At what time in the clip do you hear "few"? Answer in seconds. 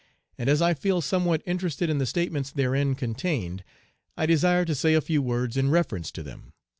5.01-5.21